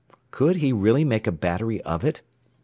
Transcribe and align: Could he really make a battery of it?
Could 0.31 0.55
he 0.55 0.73
really 0.73 1.03
make 1.03 1.27
a 1.27 1.31
battery 1.31 1.79
of 1.83 2.03
it? 2.03 2.21